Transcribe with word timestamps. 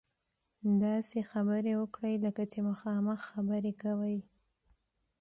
داسې 0.83 1.19
خبرې 1.31 1.73
وکړئ 1.81 2.15
لکه 2.25 2.43
چې 2.51 2.59
مخامخ 2.69 3.19
خبرې 3.31 3.71
کوئ. 3.81 4.17